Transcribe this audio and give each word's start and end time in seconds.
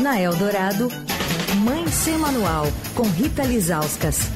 Na 0.00 0.18
Eldorado, 0.18 0.88
Mãe 1.62 1.86
Sem 1.88 2.16
Manual, 2.16 2.66
com 2.94 3.02
Rita 3.02 3.42
Lizauskas. 3.42 4.30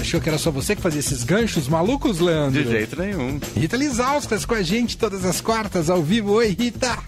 Achou 0.00 0.20
que 0.20 0.28
era 0.28 0.36
só 0.36 0.50
você 0.50 0.74
que 0.74 0.82
fazia 0.82 0.98
esses 0.98 1.22
ganchos 1.22 1.68
malucos, 1.68 2.18
Leandro? 2.18 2.60
De 2.60 2.68
jeito 2.68 2.98
nenhum. 3.00 3.38
Rita 3.54 3.76
Lizauskas 3.76 4.44
com 4.44 4.54
a 4.54 4.62
gente 4.62 4.98
todas 4.98 5.24
as 5.24 5.40
quartas 5.40 5.88
ao 5.88 6.02
vivo. 6.02 6.32
Oi, 6.32 6.56
Rita! 6.58 6.98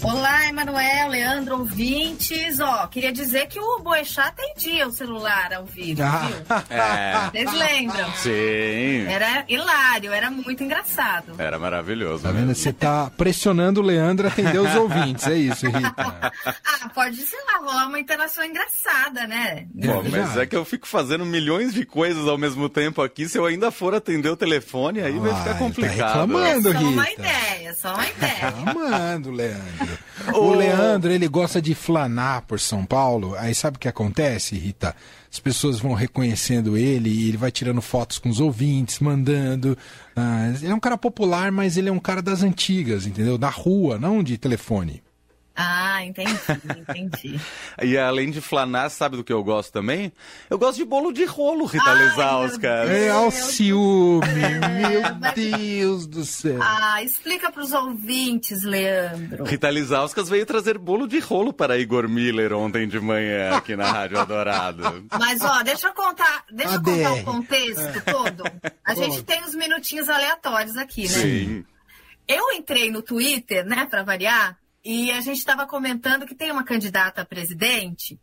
Olá, 0.00 0.48
Emanuel, 0.48 1.08
Leandro, 1.08 1.58
ouvintes. 1.58 2.60
Ó, 2.60 2.86
queria 2.86 3.12
dizer 3.12 3.48
que 3.48 3.58
o 3.58 3.80
Boechat 3.80 4.28
atendia 4.28 4.86
o 4.86 4.92
celular 4.92 5.52
ao 5.52 5.64
vivo, 5.66 6.02
Ah. 6.02 6.20
viu? 6.28 6.76
É. 6.76 7.30
Vocês 7.32 7.52
lembram? 7.52 8.12
Sim. 8.14 9.06
Era 9.08 9.44
hilário, 9.48 10.12
era 10.12 10.30
muito 10.30 10.62
engraçado. 10.62 11.34
Era 11.36 11.58
maravilhoso. 11.58 12.22
Tá 12.22 12.30
vendo? 12.30 12.46
mesmo. 12.46 12.54
Você 12.62 12.72
tá 12.72 13.10
pressionando 13.16 13.80
o 13.80 13.84
Leandro 13.84 14.28
a 14.28 14.30
atender 14.30 14.58
os 14.60 14.74
ouvintes. 14.76 15.26
É 15.26 15.34
isso, 15.36 15.66
Rita. 15.66 16.32
Ah, 16.80 16.88
pode, 16.94 17.16
sei 17.16 17.38
lá, 17.44 17.58
rolar 17.58 17.88
uma 17.88 17.98
interação 17.98 18.44
engraçada, 18.44 19.26
né? 19.26 19.66
Pô, 19.84 20.02
mas 20.08 20.36
é 20.36 20.46
que 20.46 20.54
eu 20.54 20.64
fico 20.64 20.86
fazendo 20.86 21.24
milhões 21.26 21.74
de 21.74 21.84
coisas 21.84 22.26
ao 22.28 22.38
mesmo 22.38 22.68
tempo 22.68 23.02
aqui. 23.02 23.28
Se 23.28 23.36
eu 23.36 23.44
ainda 23.44 23.70
for 23.72 23.94
atender 23.94 24.28
o 24.28 24.36
telefone, 24.36 25.00
aí 25.02 25.18
vai 25.18 25.32
Ah, 25.32 25.34
ficar 25.36 25.52
tá 25.54 25.58
complicado. 25.58 25.96
reclamando. 25.96 26.68
É 26.68 26.72
só 26.72 26.78
uma 26.80 27.02
Rita. 27.04 27.20
ideia, 27.22 27.74
só 27.74 27.94
uma 27.94 28.06
ideia. 28.08 28.54
Amando, 28.66 29.30
Leandro. 29.32 29.87
Ô. 30.32 30.48
O 30.48 30.54
Leandro, 30.54 31.10
ele 31.10 31.28
gosta 31.28 31.60
de 31.60 31.74
flanar 31.74 32.42
por 32.42 32.60
São 32.60 32.84
Paulo. 32.84 33.34
Aí 33.36 33.54
sabe 33.54 33.76
o 33.76 33.80
que 33.80 33.88
acontece, 33.88 34.56
Rita? 34.56 34.94
As 35.30 35.38
pessoas 35.38 35.78
vão 35.78 35.94
reconhecendo 35.94 36.76
ele 36.76 37.10
e 37.10 37.28
ele 37.28 37.36
vai 37.36 37.50
tirando 37.50 37.82
fotos 37.82 38.18
com 38.18 38.28
os 38.28 38.40
ouvintes, 38.40 38.98
mandando. 38.98 39.76
Ah, 40.16 40.52
ele 40.60 40.72
é 40.72 40.74
um 40.74 40.80
cara 40.80 40.96
popular, 40.96 41.52
mas 41.52 41.76
ele 41.76 41.88
é 41.88 41.92
um 41.92 41.98
cara 41.98 42.22
das 42.22 42.42
antigas, 42.42 43.06
entendeu? 43.06 43.36
Da 43.36 43.50
rua, 43.50 43.98
não 43.98 44.22
de 44.22 44.38
telefone. 44.38 45.02
Ah, 45.60 46.04
entendi, 46.04 46.38
entendi. 46.76 47.40
E 47.82 47.98
além 47.98 48.30
de 48.30 48.40
flanar, 48.40 48.90
sabe 48.90 49.16
do 49.16 49.24
que 49.24 49.32
eu 49.32 49.42
gosto 49.42 49.72
também? 49.72 50.12
Eu 50.48 50.58
gosto 50.58 50.78
de 50.78 50.84
bolo 50.84 51.12
de 51.12 51.24
rolo, 51.24 51.64
Rita 51.64 51.90
Ai, 51.90 52.04
Lizauskas. 52.04 52.90
É 52.90 53.10
ao 53.10 53.30
ciúme, 53.30 54.20
meu 54.78 55.32
Deus 55.34 56.06
do 56.06 56.24
céu. 56.24 56.58
Ah, 56.62 57.02
explica 57.02 57.50
pros 57.50 57.72
ouvintes, 57.72 58.62
Leandro. 58.62 59.44
Rita 59.44 59.70
Lizauskas 59.70 60.28
veio 60.28 60.46
trazer 60.46 60.78
bolo 60.78 61.08
de 61.08 61.18
rolo 61.18 61.52
para 61.52 61.78
Igor 61.78 62.08
Miller 62.08 62.52
ontem 62.52 62.86
de 62.86 63.00
manhã 63.00 63.56
aqui 63.56 63.74
na 63.74 63.90
Rádio 63.90 64.18
Adorado. 64.18 65.06
Mas, 65.18 65.40
ó, 65.40 65.62
deixa 65.62 65.88
eu 65.88 65.92
contar, 65.92 66.44
deixa 66.52 66.74
eu 66.74 66.82
contar 66.82 67.12
o 67.14 67.24
contexto 67.24 68.04
todo. 68.04 68.44
A 68.84 68.94
gente 68.94 69.24
tem 69.24 69.42
uns 69.42 69.54
minutinhos 69.56 70.08
aleatórios 70.08 70.76
aqui, 70.76 71.02
né? 71.02 71.08
Sim. 71.08 71.64
Eu 72.28 72.52
entrei 72.52 72.90
no 72.90 73.02
Twitter, 73.02 73.64
né, 73.64 73.86
pra 73.86 74.02
variar, 74.02 74.56
e 74.84 75.10
a 75.10 75.20
gente 75.20 75.38
estava 75.38 75.66
comentando 75.66 76.26
que 76.26 76.34
tem 76.34 76.50
uma 76.50 76.64
candidata 76.64 77.22
a 77.22 77.24
presidente 77.24 78.18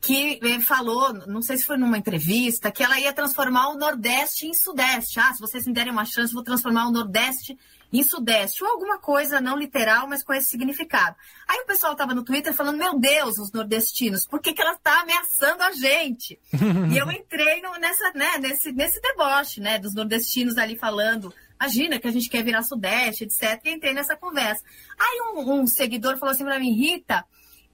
que 0.00 0.40
eh, 0.42 0.60
falou, 0.60 1.12
não 1.26 1.42
sei 1.42 1.58
se 1.58 1.66
foi 1.66 1.76
numa 1.76 1.98
entrevista, 1.98 2.72
que 2.72 2.82
ela 2.82 2.98
ia 2.98 3.12
transformar 3.12 3.68
o 3.68 3.76
Nordeste 3.76 4.46
em 4.46 4.54
Sudeste. 4.54 5.20
Ah, 5.20 5.32
se 5.34 5.40
vocês 5.40 5.66
me 5.66 5.74
derem 5.74 5.92
uma 5.92 6.06
chance, 6.06 6.32
vou 6.32 6.42
transformar 6.42 6.86
o 6.86 6.90
Nordeste 6.90 7.58
em 7.92 8.02
Sudeste. 8.02 8.64
Ou 8.64 8.70
alguma 8.70 8.98
coisa 8.98 9.42
não 9.42 9.58
literal, 9.58 10.08
mas 10.08 10.22
com 10.22 10.32
esse 10.32 10.48
significado. 10.48 11.16
Aí 11.46 11.60
o 11.60 11.66
pessoal 11.66 11.92
estava 11.92 12.14
no 12.14 12.24
Twitter 12.24 12.54
falando, 12.54 12.78
meu 12.78 12.98
Deus, 12.98 13.36
os 13.38 13.52
nordestinos, 13.52 14.26
por 14.26 14.40
que, 14.40 14.54
que 14.54 14.62
ela 14.62 14.72
está 14.72 15.02
ameaçando 15.02 15.62
a 15.62 15.72
gente? 15.72 16.40
e 16.90 16.96
eu 16.96 17.10
entrei 17.12 17.60
no- 17.60 17.78
nessa, 17.78 18.10
né, 18.14 18.38
nesse, 18.38 18.72
nesse 18.72 19.02
deboche, 19.02 19.60
né, 19.60 19.78
dos 19.78 19.94
nordestinos 19.94 20.56
ali 20.56 20.78
falando, 20.78 21.30
imagina 21.60 21.98
que 21.98 22.08
a 22.08 22.12
gente 22.12 22.28
quer 22.28 22.42
virar 22.42 22.62
Sudeste, 22.62 23.24
etc. 23.24 23.60
E 23.64 23.70
entrei 23.74 23.92
nessa 23.94 24.16
conversa. 24.16 24.62
Aí 24.98 25.20
um, 25.34 25.60
um 25.60 25.66
seguidor 25.66 26.16
falou 26.18 26.32
assim 26.32 26.44
para 26.44 26.58
mim, 26.58 26.72
Rita, 26.72 27.24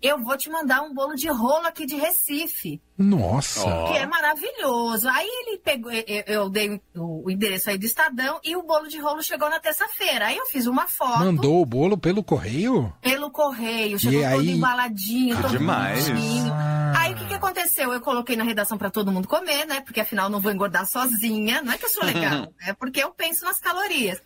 eu 0.02 0.22
vou 0.22 0.36
te 0.36 0.50
mandar 0.50 0.82
um 0.82 0.92
bolo 0.92 1.14
de 1.14 1.26
rolo 1.28 1.66
aqui 1.66 1.86
de 1.86 1.94
Recife, 1.96 2.80
Nossa. 2.98 3.62
Que 3.88 3.96
é 3.98 4.06
maravilhoso. 4.06 5.08
Aí 5.08 5.26
ele 5.26 5.58
pegou, 5.58 5.90
eu, 5.90 6.04
eu 6.26 6.50
dei 6.50 6.80
o, 6.94 7.24
o 7.24 7.30
endereço 7.30 7.70
aí 7.70 7.78
do 7.78 7.86
Estadão 7.86 8.38
e 8.44 8.54
o 8.56 8.62
bolo 8.62 8.88
de 8.88 8.98
rolo 8.98 9.22
chegou 9.22 9.48
na 9.48 9.58
terça-feira. 9.58 10.26
Aí 10.26 10.36
eu 10.36 10.44
fiz 10.46 10.66
uma 10.66 10.86
foto 10.86 11.20
Mandou 11.20 11.62
o 11.62 11.66
bolo 11.66 11.96
pelo 11.96 12.22
correio? 12.22 12.92
pelo 13.00 13.30
correio, 13.30 13.98
chegou 13.98 14.20
E 14.20 14.28
todo 14.30 14.40
aí- 14.40 14.50
embaladinho, 14.50 15.40
todo 15.40 15.50
demais. 15.58 16.08
bonitinho. 16.08 16.52
Ah. 16.52 16.75
Aí 17.06 17.14
o 17.14 17.16
que, 17.16 17.26
que 17.26 17.34
aconteceu? 17.34 17.92
Eu 17.92 18.00
coloquei 18.00 18.34
na 18.34 18.42
redação 18.42 18.76
para 18.76 18.90
todo 18.90 19.12
mundo 19.12 19.28
comer, 19.28 19.64
né? 19.64 19.80
Porque 19.80 20.00
afinal 20.00 20.28
não 20.28 20.40
vou 20.40 20.50
engordar 20.50 20.84
sozinha. 20.84 21.62
Não 21.62 21.72
é 21.72 21.78
que 21.78 21.84
eu 21.84 21.88
sou 21.88 22.02
legal, 22.04 22.52
é 22.60 22.72
porque 22.72 23.00
eu 23.00 23.12
penso 23.12 23.44
nas 23.44 23.60
calorias. 23.60 24.20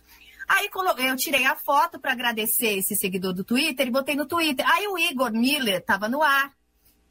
Aí 0.47 0.67
eu 1.07 1.15
tirei 1.15 1.45
a 1.45 1.55
foto 1.55 1.99
para 1.99 2.11
agradecer 2.11 2.79
esse 2.79 2.95
seguidor 2.95 3.33
do 3.33 3.43
Twitter 3.43 3.85
e 3.85 3.91
botei 3.91 4.15
no 4.15 4.25
Twitter. 4.25 4.67
Aí 4.67 4.87
o 4.87 4.97
Igor 4.97 5.31
Miller 5.31 5.77
estava 5.77 6.09
no 6.09 6.23
ar 6.23 6.51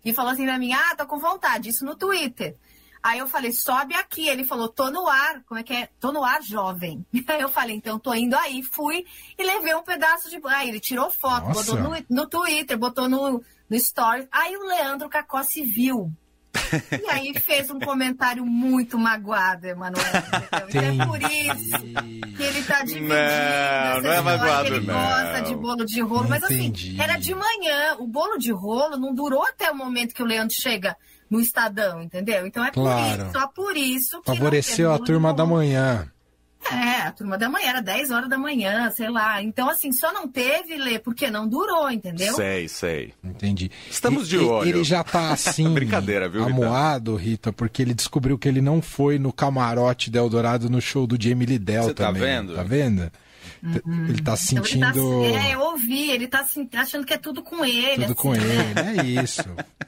e 0.05 0.13
falou 0.13 0.33
assim 0.33 0.45
pra 0.45 0.59
mim: 0.59 0.73
Ah, 0.73 0.97
tô 0.97 1.07
com 1.07 1.21
vontade, 1.21 1.69
isso 1.69 1.85
no 1.85 1.95
Twitter. 1.95 2.57
Aí 3.03 3.19
eu 3.19 3.27
falei, 3.27 3.53
sobe 3.53 3.95
aqui. 3.95 4.29
Ele 4.29 4.45
falou, 4.45 4.69
tô 4.69 4.91
no 4.91 5.07
ar. 5.09 5.43
Como 5.47 5.59
é 5.59 5.63
que 5.63 5.73
é? 5.73 5.89
Tô 5.99 6.13
no 6.13 6.23
ar, 6.23 6.43
jovem. 6.43 7.05
Aí 7.27 7.41
eu 7.41 7.49
falei, 7.49 7.77
então 7.77 7.99
tô 7.99 8.13
indo 8.15 8.37
aí. 8.37 8.63
Fui 8.63 9.05
e 9.39 9.43
levei 9.43 9.75
um 9.75 9.83
pedaço 9.83 10.29
de. 10.29 10.41
Aí 10.45 10.69
ele 10.69 10.81
tirou 10.81 11.11
foto, 11.11 11.49
Nossa. 11.49 11.75
botou 11.75 11.91
no, 11.91 12.05
no 12.09 12.27
Twitter, 12.29 12.79
botou 12.79 13.09
no, 13.09 13.43
no 13.69 13.79
Stories. 13.79 14.29
Aí 14.31 14.57
o 14.57 14.67
Leandro 14.67 15.09
Cacó 15.09 15.43
se 15.43 15.63
viu. 15.63 16.13
E 17.01 17.11
aí 17.11 17.33
fez 17.41 17.71
um 17.71 17.79
comentário 17.79 18.45
muito 18.45 18.99
magoado, 18.99 19.67
Emanuel. 19.67 20.05
Então 20.69 20.81
é 20.81 21.07
por 21.07 21.23
isso 21.23 21.79
que 22.37 22.43
ele 22.43 22.63
tá 22.65 22.83
dividindo. 22.85 23.15
Não, 23.15 24.03
não 24.03 24.13
é 24.13 24.21
magoado, 24.21 24.69
que 24.69 24.75
ele 24.75 24.87
não. 24.87 24.95
gosta 24.95 25.43
de 25.43 25.55
bolo 25.57 25.85
de 25.85 26.01
rolo. 26.01 26.29
Mas 26.29 26.43
assim, 26.45 26.73
era 26.99 27.17
de 27.17 27.35
manhã. 27.35 27.97
O 27.99 28.07
bolo 28.07 28.37
de 28.37 28.53
rolo 28.53 28.97
não 28.97 29.15
durou 29.15 29.45
até 29.47 29.71
o 29.71 29.77
momento 29.77 30.15
que 30.15 30.23
o 30.23 30.27
Leandro 30.27 30.55
chega 30.55 30.97
no 31.31 31.41
Estadão, 31.41 32.03
entendeu? 32.03 32.45
Então 32.47 32.65
é 32.65 32.71
Claro. 32.71 33.23
por 33.25 33.27
isso, 33.27 33.33
só 33.33 33.47
por 33.49 33.77
isso 33.77 34.21
que 34.21 34.27
Favoreceu 34.27 34.93
a 34.93 34.99
de 34.99 35.05
turma 35.05 35.33
da 35.33 35.47
manhã. 35.47 36.11
É, 36.71 37.07
a 37.07 37.13
turma 37.13 37.39
da 37.39 37.49
manhã, 37.49 37.71
era 37.71 37.81
10 37.81 38.11
horas 38.11 38.29
da 38.29 38.37
manhã, 38.37 38.91
sei 38.91 39.09
lá. 39.09 39.43
Então, 39.43 39.71
assim, 39.71 39.91
só 39.93 40.13
não 40.13 40.29
teve, 40.29 40.77
Lê, 40.77 40.99
porque 40.99 41.31
não 41.31 41.49
durou, 41.49 41.91
entendeu? 41.91 42.35
Sei, 42.35 42.69
sei. 42.69 43.15
Entendi. 43.25 43.71
Estamos 43.91 44.29
de 44.29 44.37
E- 44.37 44.41
e- 44.41 44.45
olho. 44.45 44.69
Ele 44.69 44.85
já 44.85 45.03
tá 45.03 45.31
assim. 45.33 45.73
Brincadeira, 45.73 46.29
viu, 46.29 46.45
Rita? 46.45 46.53
Amoado, 46.55 47.17
Rita, 47.17 47.51
porque 47.51 47.81
ele 47.81 47.95
descobriu 47.95 48.37
que 48.37 48.47
ele 48.47 48.61
não 48.61 48.83
foi 48.83 49.19
no 49.19 49.33
camarote 49.33 50.11
da 50.11 50.19
Eldorado 50.19 50.69
no 50.69 50.83
show 50.83 51.07
do 51.07 51.17
Jamie 51.21 51.47
Lidell 51.47 51.85
Você 51.85 51.95
tá 51.95 52.07
também. 52.09 52.23
vendo? 52.23 52.55
Tá 52.55 52.63
vendo? 52.63 53.11
Ele 53.63 53.73
tá 53.73 53.81
Então, 53.81 54.35
ele 54.35 54.37
sentindo 54.37 54.93
tá, 55.23 55.49
é, 55.49 55.55
eu 55.55 55.61
ouvi, 55.61 56.11
ele 56.11 56.29
tá 56.29 56.41
assim, 56.41 56.69
achando 56.75 57.07
que 57.07 57.15
é 57.15 57.19
tudo 57.19 57.43
com 57.43 57.65
ele. 57.65 58.05
tudo 58.05 58.05
assim, 58.05 58.15
com 58.15 58.33
né? 58.33 58.75
ele. 59.01 59.01
É 59.19 59.23
isso. 59.23 59.43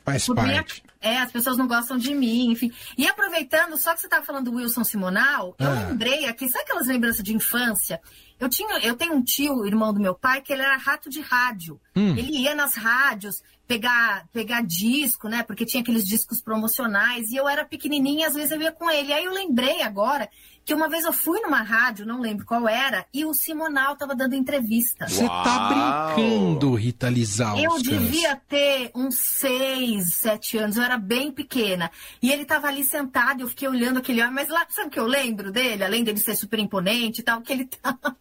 Faz 0.04 0.24
Por 0.26 0.36
parte. 0.36 0.82
É, 1.02 1.18
as 1.18 1.30
pessoas 1.32 1.56
não 1.58 1.66
gostam 1.66 1.98
de 1.98 2.14
mim, 2.14 2.50
enfim. 2.52 2.72
E 2.96 3.06
aproveitando, 3.06 3.76
só 3.76 3.92
que 3.94 4.00
você 4.00 4.06
estava 4.06 4.24
falando 4.24 4.50
do 4.50 4.56
Wilson 4.56 4.84
Simonal, 4.84 5.54
eu 5.58 5.68
Ah. 5.70 5.86
lembrei 5.88 6.26
aqui, 6.26 6.48
sabe 6.48 6.64
aquelas 6.64 6.86
lembranças 6.86 7.22
de 7.22 7.34
infância? 7.34 8.00
Eu, 8.40 8.48
tinha, 8.48 8.78
eu 8.80 8.96
tenho 8.96 9.14
um 9.14 9.22
tio, 9.22 9.64
irmão 9.66 9.92
do 9.92 10.00
meu 10.00 10.14
pai, 10.14 10.40
que 10.40 10.52
ele 10.52 10.62
era 10.62 10.76
rato 10.76 11.08
de 11.08 11.20
rádio. 11.20 11.80
Hum. 11.94 12.16
Ele 12.16 12.38
ia 12.38 12.54
nas 12.56 12.74
rádios 12.74 13.40
pegar, 13.68 14.26
pegar 14.32 14.62
disco, 14.62 15.28
né? 15.28 15.44
Porque 15.44 15.64
tinha 15.64 15.80
aqueles 15.80 16.04
discos 16.04 16.42
promocionais. 16.42 17.30
E 17.30 17.36
eu 17.36 17.48
era 17.48 17.64
pequenininha, 17.64 18.26
às 18.26 18.34
vezes 18.34 18.50
eu 18.50 18.60
ia 18.60 18.72
com 18.72 18.90
ele. 18.90 19.12
Aí 19.12 19.24
eu 19.24 19.32
lembrei 19.32 19.82
agora 19.82 20.28
que 20.64 20.74
uma 20.74 20.88
vez 20.88 21.04
eu 21.04 21.12
fui 21.12 21.40
numa 21.40 21.62
rádio, 21.62 22.04
não 22.06 22.20
lembro 22.20 22.44
qual 22.44 22.68
era, 22.68 23.04
e 23.12 23.24
o 23.24 23.32
Simonal 23.34 23.94
estava 23.94 24.14
dando 24.14 24.34
entrevista. 24.34 25.08
Você 25.08 25.26
tá 25.26 26.14
brincando, 26.16 26.74
Rita 26.74 27.08
Lizauskas. 27.08 27.64
Eu 27.64 27.82
devia 27.82 28.36
ter 28.48 28.90
uns 28.94 29.16
seis, 29.16 30.14
sete 30.14 30.58
anos, 30.58 30.76
eu 30.76 30.82
era 30.84 30.91
bem 30.98 31.32
pequena. 31.32 31.90
E 32.22 32.30
ele 32.30 32.44
tava 32.44 32.68
ali 32.68 32.84
sentado, 32.84 33.42
eu 33.42 33.48
fiquei 33.48 33.68
olhando 33.68 33.98
aquele 33.98 34.20
homem, 34.20 34.34
mas 34.34 34.48
lá, 34.48 34.66
sabe 34.68 34.88
o 34.88 34.90
que 34.90 34.98
eu 34.98 35.06
lembro 35.06 35.50
dele? 35.50 35.84
Além 35.84 36.04
dele 36.04 36.18
ser 36.18 36.36
super 36.36 36.58
imponente 36.58 37.20
e 37.20 37.24
tal, 37.24 37.40
que 37.40 37.52
ele 37.52 37.66
tava, 37.80 38.16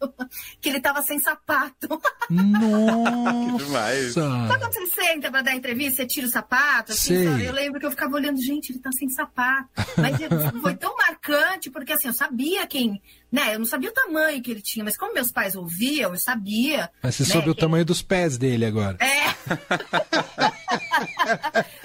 que 0.60 0.68
ele 0.68 0.80
tava 0.80 1.02
sem 1.02 1.18
sapato. 1.18 1.88
Nossa! 2.30 3.56
demais. 3.64 4.12
Sabe 4.12 4.58
quando 4.58 4.72
você 4.72 4.86
senta 4.86 5.30
pra 5.30 5.42
dar 5.42 5.54
entrevista, 5.54 5.96
você 5.96 6.06
tira 6.06 6.26
o 6.26 6.30
sapato? 6.30 6.92
Assim, 6.92 7.24
sabe? 7.24 7.44
Eu 7.44 7.52
lembro 7.52 7.80
que 7.80 7.86
eu 7.86 7.90
ficava 7.90 8.14
olhando, 8.14 8.40
gente, 8.40 8.72
ele 8.72 8.78
tá 8.78 8.90
sem 8.92 9.08
sapato. 9.08 9.68
Mas 9.96 10.16
foi 10.60 10.74
tão 10.76 10.96
marcante, 10.96 11.70
porque 11.70 11.92
assim, 11.92 12.08
eu 12.08 12.14
sabia 12.14 12.66
quem, 12.66 13.00
né? 13.30 13.54
Eu 13.54 13.58
não 13.58 13.66
sabia 13.66 13.90
o 13.90 13.94
tamanho 13.94 14.42
que 14.42 14.50
ele 14.50 14.62
tinha, 14.62 14.84
mas 14.84 14.96
como 14.96 15.14
meus 15.14 15.30
pais 15.30 15.54
ouviam, 15.54 16.12
eu 16.12 16.18
sabia. 16.18 16.90
Mas 17.02 17.16
você 17.16 17.24
né, 17.24 17.28
soube 17.30 17.50
o 17.50 17.54
tamanho 17.54 17.84
dos 17.84 18.02
pés 18.02 18.36
dele 18.36 18.64
agora. 18.64 18.96
É. 19.00 19.32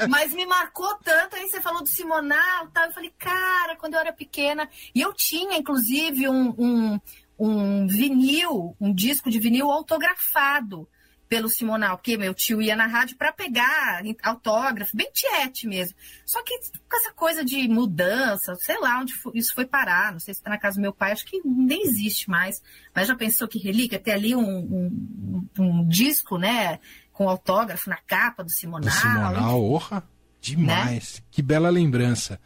Mas 0.10 0.34
me 0.34 0.46
marcou 0.46 0.96
tanto, 1.04 1.36
aí 1.36 1.48
você 1.48 1.62
falou 1.62 1.82
do 1.82 1.90
Simonal, 1.90 2.68
tal. 2.74 2.86
Eu 2.86 2.94
falei, 2.94 3.14
cara, 3.18 3.76
quando 3.76 3.94
eu 3.94 4.00
era 4.00 4.14
pequena. 4.14 4.70
E 4.94 5.02
eu 5.02 5.14
tinha, 5.14 5.58
inclusive, 5.58 6.28
um, 6.28 6.54
um, 6.58 7.00
um 7.40 7.88
vinil, 7.88 8.76
um 8.80 8.94
disco 8.94 9.30
de 9.30 9.40
vinil 9.40 9.72
autografado 9.72 10.88
pelo 11.28 11.50
Simonal, 11.50 11.98
porque 11.98 12.18
meu 12.18 12.34
tio 12.34 12.62
ia 12.62 12.76
na 12.76 12.88
rádio 12.88 13.18
para 13.18 13.34
pegar 13.34 14.02
autógrafo, 14.24 14.96
bem 14.96 15.10
tiete 15.12 15.68
mesmo. 15.68 15.96
Só 16.26 16.42
que 16.42 16.58
com 16.90 16.98
essa 16.98 17.14
coisa 17.14 17.44
de 17.44 17.68
mudança, 17.68 18.56
sei 18.56 18.80
lá 18.80 19.00
onde 19.00 19.14
isso 19.34 19.54
foi 19.54 19.66
parar, 19.66 20.14
não 20.14 20.20
sei 20.20 20.34
se 20.34 20.40
está 20.40 20.50
na 20.50 20.58
casa 20.58 20.78
do 20.78 20.82
meu 20.82 20.94
pai, 20.94 21.12
acho 21.12 21.26
que 21.26 21.42
nem 21.46 21.84
existe 21.84 22.30
mais. 22.30 22.62
Mas 22.96 23.08
já 23.08 23.16
pensou 23.16 23.48
que 23.48 23.60
relíquia? 23.60 24.00
Ter 24.00 24.12
ali 24.12 24.36
um, 24.36 24.42
um, 24.42 25.50
um 25.60 25.88
disco, 25.88 26.38
né? 26.38 26.80
Com 27.18 27.28
autógrafo 27.28 27.90
na 27.90 27.98
capa 27.98 28.44
do 28.44 28.52
Simonal. 28.52 28.88
Do 28.88 28.92
Simonal, 28.92 29.64
orra, 29.64 30.04
demais. 30.40 31.16
Né? 31.18 31.26
Que 31.32 31.42
bela 31.42 31.68
lembrança. 31.72 32.40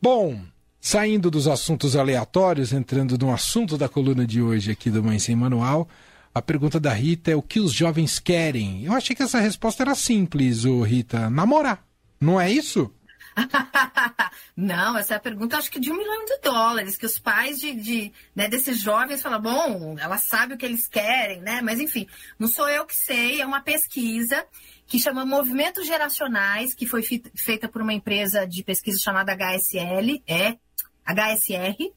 Bom, 0.00 0.40
saindo 0.80 1.28
dos 1.28 1.48
assuntos 1.48 1.96
aleatórios, 1.96 2.72
entrando 2.72 3.18
no 3.18 3.34
assunto 3.34 3.76
da 3.76 3.88
coluna 3.88 4.24
de 4.24 4.40
hoje 4.40 4.70
aqui 4.70 4.90
do 4.90 5.02
Mãe 5.02 5.18
Sem 5.18 5.34
Manual, 5.34 5.88
a 6.32 6.40
pergunta 6.40 6.78
da 6.78 6.92
Rita 6.92 7.32
é 7.32 7.34
o 7.34 7.42
que 7.42 7.58
os 7.58 7.72
jovens 7.72 8.20
querem? 8.20 8.84
Eu 8.84 8.92
achei 8.92 9.16
que 9.16 9.24
essa 9.24 9.40
resposta 9.40 9.82
era 9.82 9.94
simples, 9.96 10.64
ô 10.64 10.82
Rita. 10.82 11.28
Namorar. 11.28 11.84
Não 12.20 12.40
é 12.40 12.48
isso? 12.48 12.88
Não, 14.56 14.96
essa 14.96 15.14
é 15.14 15.16
a 15.16 15.20
pergunta, 15.20 15.56
acho 15.56 15.70
que 15.70 15.78
de 15.78 15.92
um 15.92 15.96
milhão 15.96 16.24
de 16.24 16.38
dólares, 16.38 16.96
que 16.96 17.06
os 17.06 17.18
pais 17.18 17.58
de, 17.58 17.74
de 17.74 18.12
né, 18.34 18.48
desses 18.48 18.80
jovens 18.80 19.22
falam, 19.22 19.40
bom, 19.40 19.96
ela 19.98 20.18
sabe 20.18 20.54
o 20.54 20.58
que 20.58 20.64
eles 20.64 20.86
querem, 20.86 21.40
né? 21.40 21.60
Mas 21.62 21.78
enfim, 21.80 22.06
não 22.38 22.48
sou 22.48 22.68
eu 22.68 22.86
que 22.86 22.94
sei, 22.94 23.40
é 23.40 23.46
uma 23.46 23.60
pesquisa 23.60 24.44
que 24.86 24.98
chama 24.98 25.26
Movimentos 25.26 25.86
Geracionais, 25.86 26.74
que 26.74 26.86
foi 26.86 27.02
feita 27.34 27.68
por 27.68 27.82
uma 27.82 27.92
empresa 27.92 28.46
de 28.46 28.62
pesquisa 28.62 28.98
chamada 28.98 29.32
HSL, 29.32 30.22
é 30.26 30.56
HSR, 31.04 31.92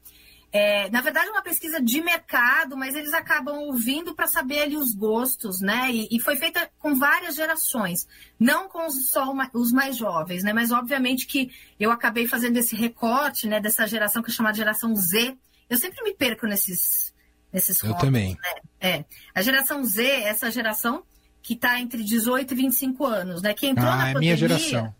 é, 0.52 0.90
na 0.90 1.00
verdade, 1.00 1.28
é 1.28 1.30
uma 1.30 1.42
pesquisa 1.42 1.80
de 1.80 2.00
mercado, 2.02 2.76
mas 2.76 2.96
eles 2.96 3.12
acabam 3.12 3.60
ouvindo 3.60 4.14
para 4.14 4.26
saber 4.26 4.62
ali 4.62 4.76
os 4.76 4.92
gostos, 4.94 5.60
né? 5.60 5.90
E, 5.92 6.08
e, 6.10 6.20
foi 6.20 6.36
feita 6.36 6.68
com 6.78 6.96
várias 6.96 7.36
gerações, 7.36 8.08
não 8.38 8.68
com 8.68 8.90
só 8.90 9.30
uma, 9.30 9.48
os 9.54 9.70
mais 9.70 9.96
jovens, 9.96 10.42
né? 10.42 10.52
Mas 10.52 10.72
obviamente 10.72 11.26
que 11.26 11.52
eu 11.78 11.92
acabei 11.92 12.26
fazendo 12.26 12.56
esse 12.56 12.74
recorte, 12.74 13.46
né? 13.46 13.60
Dessa 13.60 13.86
geração 13.86 14.22
que 14.22 14.30
é 14.30 14.34
chamada 14.34 14.56
geração 14.56 14.94
Z. 14.96 15.36
Eu 15.68 15.78
sempre 15.78 16.02
me 16.02 16.14
perco 16.14 16.48
nesses, 16.48 17.14
nesses 17.52 17.80
Eu 17.80 17.94
também. 17.94 18.34
Né? 18.34 18.60
É. 18.80 19.04
A 19.32 19.42
geração 19.42 19.84
Z, 19.84 20.04
essa 20.04 20.50
geração 20.50 21.04
que 21.40 21.54
está 21.54 21.78
entre 21.78 22.02
18 22.02 22.52
e 22.52 22.56
25 22.56 23.06
anos, 23.06 23.40
né? 23.40 23.54
Que 23.54 23.68
entrou 23.68 23.88
ah, 23.88 23.96
na 23.96 24.08
é 24.08 24.12
pandemia. 24.14 24.20
minha 24.20 24.36
geração. 24.36 24.92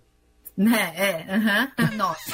Né? 0.56 0.92
É, 0.94 1.36
uhum. 1.36 1.96
nossa. 1.98 2.30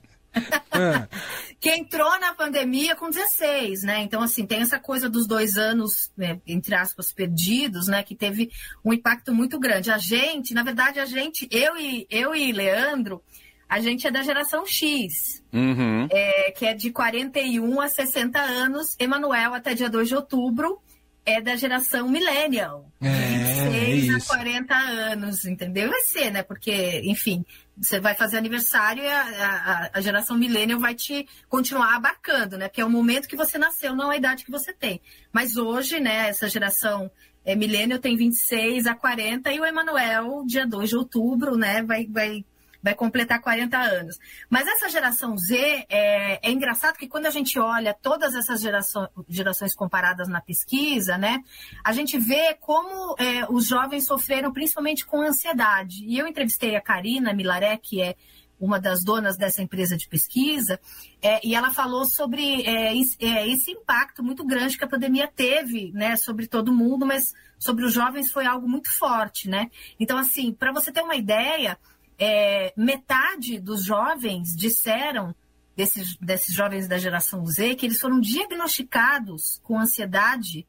Que 1.60 1.70
entrou 1.70 2.18
na 2.20 2.34
pandemia 2.34 2.94
com 2.94 3.08
16, 3.08 3.84
né? 3.84 4.02
Então, 4.02 4.20
assim, 4.20 4.44
tem 4.44 4.60
essa 4.60 4.78
coisa 4.78 5.08
dos 5.08 5.26
dois 5.26 5.56
anos, 5.56 6.12
né, 6.14 6.38
entre 6.46 6.74
aspas, 6.74 7.10
perdidos, 7.10 7.88
né? 7.88 8.02
Que 8.02 8.14
teve 8.14 8.50
um 8.84 8.92
impacto 8.92 9.32
muito 9.34 9.58
grande. 9.58 9.90
A 9.90 9.96
gente, 9.96 10.52
na 10.52 10.62
verdade, 10.62 11.00
a 11.00 11.06
gente, 11.06 11.48
eu 11.50 11.74
e, 11.78 12.06
eu 12.10 12.34
e 12.34 12.52
Leandro, 12.52 13.22
a 13.66 13.80
gente 13.80 14.06
é 14.06 14.10
da 14.10 14.22
geração 14.22 14.66
X, 14.66 15.42
uhum. 15.52 16.06
é, 16.10 16.50
que 16.50 16.66
é 16.66 16.74
de 16.74 16.90
41 16.90 17.80
a 17.80 17.88
60 17.88 18.38
anos. 18.38 18.94
Emanuel, 18.98 19.54
até 19.54 19.72
dia 19.72 19.88
2 19.88 20.08
de 20.08 20.14
outubro, 20.16 20.78
é 21.24 21.40
da 21.40 21.56
geração 21.56 22.08
millennial. 22.08 22.86
É, 23.00 23.70
26 23.70 24.08
é 24.08 24.16
a 24.16 24.36
40 24.36 24.74
anos, 24.74 25.44
entendeu? 25.46 25.88
Vai 25.88 26.02
ser, 26.02 26.30
né? 26.30 26.42
Porque, 26.42 27.00
enfim, 27.04 27.44
você 27.76 27.98
vai 27.98 28.14
fazer 28.14 28.36
aniversário 28.36 29.02
e 29.02 29.08
a, 29.08 29.22
a, 29.22 29.90
a, 29.94 30.00
geração 30.00 30.38
millennial 30.38 30.78
vai 30.78 30.94
te 30.94 31.26
continuar 31.48 31.96
abarcando, 31.96 32.56
né? 32.56 32.68
Porque 32.68 32.80
é 32.80 32.84
o 32.84 32.90
momento 32.90 33.28
que 33.28 33.36
você 33.36 33.58
nasceu, 33.58 33.96
não 33.96 34.10
a 34.10 34.16
idade 34.16 34.44
que 34.44 34.50
você 34.50 34.72
tem. 34.72 35.00
Mas 35.32 35.56
hoje, 35.56 35.98
né, 35.98 36.28
essa 36.28 36.48
geração 36.48 37.10
é, 37.44 37.56
millennial 37.56 37.98
tem 37.98 38.16
26 38.16 38.86
a 38.86 38.94
40 38.94 39.52
e 39.52 39.60
o 39.60 39.64
Emanuel, 39.64 40.44
dia 40.46 40.66
2 40.66 40.90
de 40.90 40.96
outubro, 40.96 41.56
né, 41.56 41.82
vai, 41.82 42.06
vai 42.06 42.44
vai 42.84 42.94
completar 42.94 43.40
40 43.40 43.78
anos. 43.78 44.18
Mas 44.50 44.68
essa 44.68 44.90
geração 44.90 45.34
Z 45.38 45.56
é, 45.88 46.38
é 46.46 46.52
engraçado 46.52 46.98
que 46.98 47.08
quando 47.08 47.24
a 47.24 47.30
gente 47.30 47.58
olha 47.58 47.94
todas 47.94 48.34
essas 48.34 48.60
gerações, 48.60 49.08
gerações 49.26 49.74
comparadas 49.74 50.28
na 50.28 50.42
pesquisa, 50.42 51.16
né, 51.16 51.42
a 51.82 51.94
gente 51.94 52.18
vê 52.18 52.52
como 52.60 53.16
é, 53.18 53.46
os 53.48 53.66
jovens 53.66 54.04
sofreram 54.04 54.52
principalmente 54.52 55.06
com 55.06 55.22
ansiedade. 55.22 56.04
E 56.04 56.18
eu 56.18 56.28
entrevistei 56.28 56.76
a 56.76 56.80
Karina 56.80 57.32
Milaré, 57.32 57.78
que 57.78 58.02
é 58.02 58.16
uma 58.60 58.78
das 58.78 59.02
donas 59.02 59.38
dessa 59.38 59.62
empresa 59.62 59.96
de 59.96 60.06
pesquisa, 60.06 60.78
é, 61.22 61.40
e 61.44 61.54
ela 61.54 61.70
falou 61.70 62.04
sobre 62.04 62.62
é, 62.62 62.92
é, 62.92 63.48
esse 63.48 63.70
impacto 63.70 64.22
muito 64.22 64.44
grande 64.44 64.76
que 64.76 64.84
a 64.84 64.88
pandemia 64.88 65.26
teve, 65.26 65.90
né, 65.92 66.16
sobre 66.16 66.46
todo 66.46 66.72
mundo, 66.72 67.06
mas 67.06 67.32
sobre 67.58 67.84
os 67.84 67.94
jovens 67.94 68.30
foi 68.30 68.46
algo 68.46 68.68
muito 68.68 68.90
forte, 68.96 69.48
né? 69.48 69.70
Então, 69.98 70.18
assim, 70.18 70.52
para 70.52 70.72
você 70.72 70.92
ter 70.92 71.02
uma 71.02 71.16
ideia, 71.16 71.78
é, 72.18 72.72
metade 72.76 73.58
dos 73.58 73.84
jovens 73.84 74.54
disseram, 74.54 75.34
desses, 75.76 76.16
desses 76.16 76.54
jovens 76.54 76.86
da 76.86 76.98
geração 76.98 77.44
Z, 77.46 77.74
que 77.74 77.86
eles 77.86 78.00
foram 78.00 78.20
diagnosticados 78.20 79.60
com 79.62 79.78
ansiedade 79.78 80.66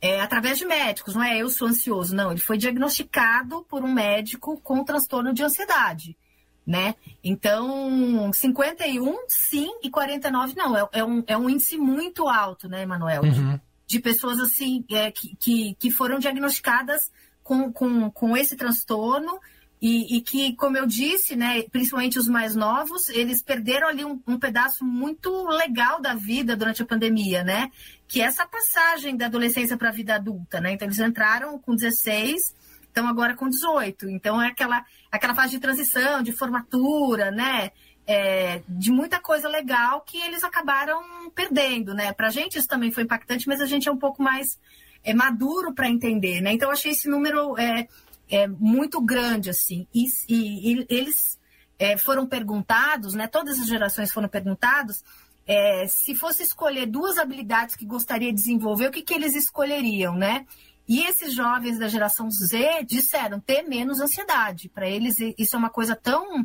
é, 0.00 0.20
através 0.20 0.58
de 0.58 0.66
médicos, 0.66 1.14
não 1.14 1.22
é 1.22 1.38
eu 1.38 1.48
sou 1.48 1.68
ansioso, 1.68 2.14
não, 2.14 2.30
ele 2.30 2.40
foi 2.40 2.58
diagnosticado 2.58 3.64
por 3.68 3.82
um 3.82 3.92
médico 3.92 4.60
com 4.60 4.84
transtorno 4.84 5.32
de 5.32 5.42
ansiedade. 5.42 6.16
Né? 6.66 6.96
Então, 7.22 8.32
51 8.32 9.16
sim 9.28 9.70
e 9.84 9.88
49 9.88 10.54
não. 10.56 10.76
É, 10.76 10.88
é, 10.94 11.04
um, 11.04 11.22
é 11.24 11.36
um 11.36 11.48
índice 11.48 11.78
muito 11.78 12.26
alto, 12.26 12.68
né, 12.68 12.82
Emanuel? 12.82 13.22
Uhum. 13.22 13.52
De, 13.52 13.60
de, 13.86 14.00
pessoas 14.00 14.40
assim 14.40 14.84
é, 14.90 15.12
que, 15.12 15.36
que, 15.36 15.76
que 15.78 15.92
foram 15.92 16.18
diagnosticadas 16.18 17.08
com, 17.40 17.72
com, 17.72 18.10
com 18.10 18.36
esse 18.36 18.56
transtorno 18.56 19.38
e, 19.80 20.16
e, 20.16 20.20
que, 20.22 20.54
como 20.56 20.78
eu 20.78 20.86
disse, 20.86 21.36
né, 21.36 21.62
principalmente 21.70 22.18
os 22.18 22.26
mais 22.26 22.56
novos, 22.56 23.10
eles 23.10 23.42
perderam 23.42 23.88
ali 23.88 24.04
um, 24.04 24.20
um, 24.26 24.38
pedaço 24.38 24.84
muito 24.84 25.30
legal 25.48 26.00
da 26.00 26.14
vida 26.14 26.56
durante 26.56 26.82
a 26.82 26.86
pandemia, 26.86 27.44
né? 27.44 27.70
Que 28.08 28.22
é 28.22 28.24
essa 28.24 28.46
passagem 28.46 29.16
da 29.16 29.26
adolescência 29.26 29.76
para 29.76 29.90
a 29.90 29.92
vida 29.92 30.14
adulta, 30.14 30.60
né? 30.60 30.72
Então 30.72 30.88
eles 30.88 30.98
entraram 30.98 31.58
com 31.58 31.76
16, 31.76 32.54
estão 32.84 33.06
agora 33.06 33.34
com 33.34 33.50
18. 33.50 34.08
Então 34.08 34.40
é 34.40 34.48
aquela, 34.48 34.82
aquela 35.12 35.34
fase 35.34 35.50
de 35.50 35.60
transição, 35.60 36.22
de 36.22 36.32
formatura, 36.32 37.30
né? 37.30 37.70
É, 38.06 38.62
de 38.66 38.90
muita 38.90 39.20
coisa 39.20 39.48
legal 39.48 40.00
que 40.02 40.16
eles 40.22 40.42
acabaram 40.42 41.30
perdendo, 41.34 41.92
né? 41.92 42.14
Para 42.14 42.28
a 42.28 42.30
gente 42.30 42.56
isso 42.56 42.68
também 42.68 42.90
foi 42.90 43.02
impactante, 43.02 43.46
mas 43.46 43.60
a 43.60 43.66
gente 43.66 43.88
é 43.88 43.92
um 43.92 43.98
pouco 43.98 44.22
mais 44.22 44.58
é, 45.04 45.12
maduro 45.12 45.74
para 45.74 45.88
entender, 45.88 46.40
né? 46.40 46.52
Então 46.52 46.68
eu 46.68 46.72
achei 46.72 46.92
esse 46.92 47.08
número 47.08 47.58
é, 47.58 47.86
é, 48.30 48.46
muito 48.46 49.00
grande, 49.00 49.50
assim. 49.50 49.86
E, 49.94 50.06
e, 50.28 50.72
e 50.72 50.86
eles 50.88 51.38
é, 51.78 51.96
foram 51.96 52.26
perguntados, 52.26 53.14
né? 53.14 53.26
Todas 53.26 53.58
as 53.58 53.66
gerações 53.66 54.12
foram 54.12 54.28
perguntados 54.28 55.02
é, 55.46 55.86
se 55.86 56.14
fosse 56.14 56.42
escolher 56.42 56.86
duas 56.86 57.18
habilidades 57.18 57.76
que 57.76 57.86
gostaria 57.86 58.30
de 58.30 58.36
desenvolver, 58.36 58.88
o 58.88 58.90
que, 58.90 59.02
que 59.02 59.14
eles 59.14 59.34
escolheriam, 59.34 60.16
né? 60.16 60.44
E 60.88 61.04
esses 61.04 61.32
jovens 61.34 61.78
da 61.78 61.88
geração 61.88 62.30
Z 62.30 62.84
disseram 62.84 63.40
ter 63.40 63.62
menos 63.62 64.00
ansiedade. 64.00 64.68
Para 64.68 64.88
eles, 64.88 65.16
isso 65.38 65.56
é 65.56 65.58
uma 65.58 65.70
coisa 65.70 65.94
tão, 65.96 66.44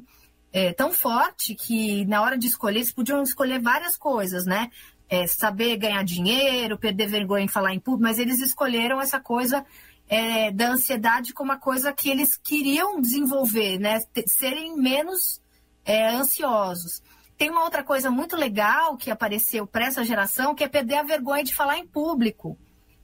é, 0.51 0.72
tão 0.74 0.94
forte 0.94 1.55
que 1.55 2.05
na 2.05 2.22
hora 2.22 2.38
de 2.38 2.48
escolher, 2.48 2.79
eles 2.79 2.91
podiam 2.91 3.22
escolher 3.24 3.60
várias 3.60 3.98
coisas, 3.98 4.46
né? 4.46 4.70
É, 5.10 5.27
saber 5.27 5.75
ganhar 5.77 6.03
dinheiro, 6.03 6.77
perder 6.77 7.08
vergonha 7.08 7.44
em 7.44 7.48
falar 7.48 7.74
em 7.74 7.79
público, 7.79 8.03
mas 8.03 8.17
eles 8.17 8.39
escolheram 8.39 9.01
essa 9.01 9.20
coisa 9.20 9.65
é, 10.12 10.51
da 10.51 10.72
ansiedade 10.72 11.34
como 11.34 11.51
uma 11.51 11.58
coisa 11.58 11.94
que 11.94 12.10
eles 12.10 12.36
queriam 12.36 13.00
desenvolver, 13.00 13.80
né? 13.80 14.01
serem 14.27 14.75
menos 14.75 15.41
é, 15.86 16.10
ansiosos. 16.10 17.01
Tem 17.38 17.50
uma 17.50 17.63
outra 17.63 17.82
coisa 17.82 18.12
muito 18.12 18.36
legal 18.36 18.98
que 18.98 19.10
apareceu 19.10 19.65
para 19.65 19.86
essa 19.86 20.03
geração, 20.03 20.53
que 20.53 20.65
é 20.65 20.68
perder 20.68 20.96
a 20.96 21.03
vergonha 21.03 21.46
de 21.46 21.56
falar 21.56 21.77
em 21.77 21.88
público. 21.88 22.58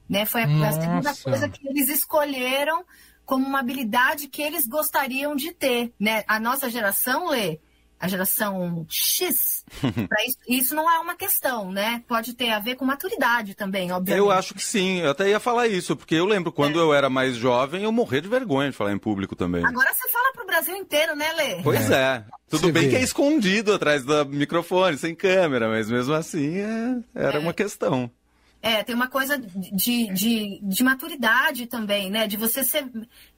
Né? 0.08 0.26
Foi 0.26 0.44
a, 0.44 0.68
a 0.68 0.72
segunda 0.74 1.16
coisa 1.16 1.48
que 1.48 1.66
eles 1.70 1.88
escolheram 1.88 2.84
como 3.26 3.48
uma 3.48 3.62
habilidade 3.62 4.28
que 4.28 4.42
eles 4.42 4.68
gostariam 4.68 5.34
de 5.34 5.54
ter. 5.54 5.94
Né? 5.98 6.26
A 6.28 6.42
nossa 6.42 6.70
geração, 6.70 7.30
Lê, 7.30 7.58
a 8.00 8.08
geração 8.08 8.86
X, 8.90 9.66
isso, 10.26 10.38
isso 10.48 10.76
não 10.76 10.90
é 10.90 11.00
uma 11.00 11.16
questão, 11.16 11.72
né? 11.72 12.04
Pode 12.08 12.34
ter 12.34 12.52
a 12.52 12.60
ver 12.60 12.76
com 12.76 12.86
maturidade 12.86 13.56
também, 13.56 13.92
obviamente. 13.92 14.20
Eu 14.24 14.32
acho 14.32 14.54
que 14.54 14.64
sim, 14.64 15.00
eu 15.00 15.12
até 15.12 15.30
ia 15.30 15.40
falar 15.40 15.68
isso, 15.68 15.96
porque 15.96 16.16
eu 16.16 16.26
lembro 16.26 16.52
quando 16.52 16.80
é. 16.80 16.82
eu 16.82 16.94
era 16.94 17.10
mais 17.10 17.36
jovem, 17.36 17.84
eu 17.84 17.92
morria 17.92 18.22
de 18.22 18.30
vergonha 18.30 18.70
de 18.70 18.78
falar 18.78 18.94
em 18.94 18.98
público 18.98 19.36
também. 19.36 19.66
Agora 19.66 19.92
você 19.94 20.10
fala 20.10 20.32
pro 20.34 20.46
Brasil 20.46 20.76
inteiro, 20.76 21.16
né, 21.16 21.32
Lê? 21.34 21.62
Pois 21.64 21.90
é. 21.90 21.96
é. 21.96 22.24
Tudo 22.50 22.68
você 22.68 22.72
bem 22.72 22.84
vê. 22.84 22.90
que 22.90 22.96
é 22.96 23.02
escondido 23.02 23.74
atrás 23.74 24.06
do 24.06 24.26
microfone, 24.26 24.98
sem 24.98 25.14
câmera, 25.14 25.68
mas 25.68 25.90
mesmo 25.90 26.14
assim 26.14 26.60
é... 26.60 26.98
era 27.14 27.38
é. 27.38 27.40
uma 27.40 27.54
questão. 27.54 28.10
É, 28.62 28.84
tem 28.84 28.96
uma 28.96 29.08
coisa 29.08 29.38
de, 29.38 30.12
de, 30.12 30.60
de 30.64 30.84
maturidade 30.84 31.68
também, 31.68 32.10
né? 32.10 32.28
De 32.28 32.38
você 32.38 32.64
ser, 32.64 32.90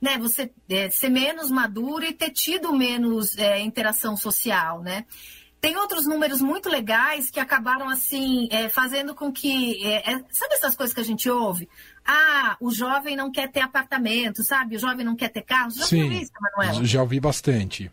né? 0.02 0.18
você, 0.18 0.50
é, 0.70 0.90
ser 0.90 1.10
menos 1.10 1.52
maduro 1.52 2.06
e 2.06 2.14
ter 2.14 2.32
tido 2.32 2.74
menos 2.74 3.38
é, 3.38 3.60
interação 3.60 4.16
social, 4.16 4.82
né? 4.82 5.06
Tem 5.62 5.76
outros 5.76 6.08
números 6.08 6.42
muito 6.42 6.70
legais 6.70 7.30
que 7.30 7.40
acabaram, 7.40 7.90
assim, 7.90 8.48
é, 8.50 8.70
fazendo 8.70 9.14
com 9.14 9.30
que... 9.30 9.86
É, 9.86 10.14
é, 10.14 10.24
sabe 10.32 10.54
essas 10.54 10.74
coisas 10.74 10.94
que 10.94 11.02
a 11.02 11.06
gente 11.06 11.30
ouve? 11.30 11.68
Ah, 12.06 12.56
o 12.62 12.72
jovem 12.72 13.16
não 13.16 13.30
quer 13.30 13.52
ter 13.52 13.60
apartamento, 13.60 14.42
sabe? 14.42 14.78
O 14.78 14.80
jovem 14.80 15.06
não 15.06 15.18
quer 15.18 15.28
ter 15.28 15.42
carro. 15.42 15.70
Já 15.72 15.86
Sim, 15.86 16.04
ouviu 16.04 16.22
isso, 16.22 16.32
Manuel? 16.40 16.86
já 16.86 17.02
ouvi 17.02 17.20
bastante. 17.20 17.92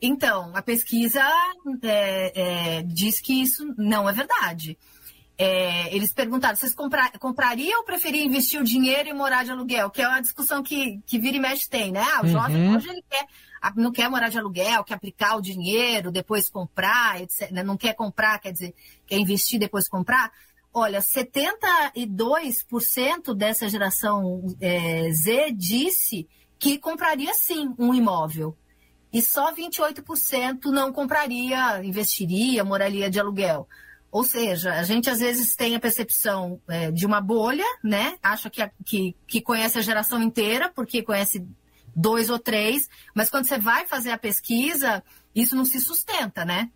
Então, 0.00 0.50
a 0.54 0.62
pesquisa 0.62 1.22
é, 1.82 2.82
diz 2.82 3.20
que 3.20 3.42
isso 3.42 3.72
não 3.76 4.08
é 4.08 4.12
verdade. 4.12 4.78
É, 5.38 5.94
eles 5.94 6.12
perguntaram: 6.12 6.56
vocês 6.56 6.74
comprar, 6.74 7.10
comprariam 7.18 7.80
ou 7.80 7.84
preferiam 7.84 8.24
investir 8.24 8.60
o 8.60 8.64
dinheiro 8.64 9.08
e 9.08 9.12
morar 9.12 9.44
de 9.44 9.50
aluguel? 9.50 9.90
Que 9.90 10.02
é 10.02 10.08
uma 10.08 10.20
discussão 10.20 10.62
que, 10.62 11.00
que 11.06 11.18
vira 11.18 11.36
e 11.36 11.40
mexe 11.40 11.68
tem, 11.68 11.90
né? 11.90 12.02
Ah, 12.02 12.22
o 12.22 12.28
jovem 12.28 12.68
uhum. 12.68 12.76
hoje 12.76 12.90
ele 12.90 13.02
quer, 13.08 13.26
não 13.76 13.90
quer 13.90 14.08
morar 14.08 14.28
de 14.28 14.38
aluguel, 14.38 14.84
quer 14.84 14.94
aplicar 14.94 15.36
o 15.36 15.42
dinheiro, 15.42 16.12
depois 16.12 16.48
comprar, 16.48 17.20
etc. 17.20 17.50
Né? 17.50 17.62
Não 17.62 17.76
quer 17.76 17.94
comprar, 17.94 18.38
quer 18.38 18.52
dizer, 18.52 18.74
quer 19.06 19.18
investir 19.18 19.58
depois 19.58 19.88
comprar. 19.88 20.30
Olha, 20.74 21.00
72% 21.00 23.34
dessa 23.34 23.68
geração 23.68 24.42
é, 24.60 25.10
Z 25.12 25.52
disse 25.52 26.26
que 26.58 26.78
compraria 26.78 27.34
sim 27.34 27.74
um 27.78 27.92
imóvel. 27.92 28.56
E 29.12 29.20
só 29.20 29.52
28% 29.52 30.64
não 30.66 30.90
compraria, 30.90 31.84
investiria, 31.84 32.64
moraria 32.64 33.10
de 33.10 33.20
aluguel. 33.20 33.68
Ou 34.12 34.24
seja, 34.24 34.74
a 34.74 34.82
gente 34.82 35.08
às 35.08 35.20
vezes 35.20 35.56
tem 35.56 35.74
a 35.74 35.80
percepção 35.80 36.60
é, 36.68 36.90
de 36.90 37.06
uma 37.06 37.18
bolha, 37.18 37.64
né? 37.82 38.18
Acha 38.22 38.50
que, 38.50 38.70
que, 38.84 39.16
que 39.26 39.40
conhece 39.40 39.78
a 39.78 39.82
geração 39.82 40.22
inteira, 40.22 40.70
porque 40.74 41.02
conhece 41.02 41.42
dois 41.96 42.28
ou 42.28 42.38
três, 42.38 42.90
mas 43.14 43.30
quando 43.30 43.46
você 43.46 43.58
vai 43.58 43.86
fazer 43.86 44.10
a 44.10 44.18
pesquisa, 44.18 45.02
isso 45.34 45.56
não 45.56 45.64
se 45.64 45.80
sustenta, 45.80 46.44
né? 46.44 46.70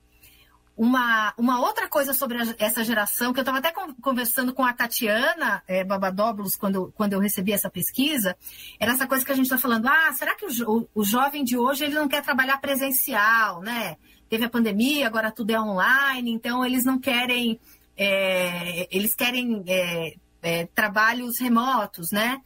Uma, 0.75 1.35
uma 1.37 1.61
outra 1.61 1.89
coisa 1.89 2.15
sobre 2.15 2.39
a, 2.39 2.55
essa 2.59 2.83
geração, 2.83 3.35
que 3.35 3.39
eu 3.39 3.43
estava 3.43 3.59
até 3.59 3.71
conversando 4.01 4.55
com 4.55 4.65
a 4.65 4.73
Tatiana 4.73 5.63
é, 5.67 5.85
Babadóbulos 5.85 6.57
quando, 6.57 6.91
quando 6.97 7.13
eu 7.13 7.21
recebi 7.21 7.53
essa 7.53 7.69
pesquisa, 7.69 8.35
era 8.81 8.93
essa 8.93 9.07
coisa 9.07 9.25
que 9.25 9.33
a 9.33 9.35
gente 9.35 9.47
está 9.47 9.59
falando, 9.59 9.87
ah, 9.89 10.11
será 10.15 10.35
que 10.35 10.47
o, 10.47 10.71
o, 10.71 10.89
o 10.95 11.05
jovem 11.05 11.45
de 11.45 11.59
hoje 11.59 11.85
ele 11.85 11.95
não 11.95 12.09
quer 12.09 12.23
trabalhar 12.23 12.59
presencial, 12.63 13.61
né? 13.61 13.97
Teve 14.29 14.45
a 14.45 14.51
pandemia, 14.51 15.07
agora 15.07 15.31
tudo 15.31 15.51
é 15.51 15.61
online, 15.61 16.31
então 16.31 16.65
eles 16.65 16.85
não 16.85 16.99
querem, 16.99 17.59
é, 17.97 18.89
eles 18.91 19.15
querem 19.15 19.65
é, 19.67 20.15
é, 20.43 20.67
trabalhos 20.75 21.39
remotos, 21.39 22.11
né? 22.11 22.41